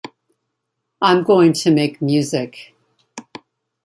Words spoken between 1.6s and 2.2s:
make